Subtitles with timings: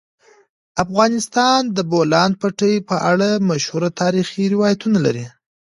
[0.83, 5.25] افغانستان د د بولان پټي په اړه مشهور تاریخی روایتونه لري.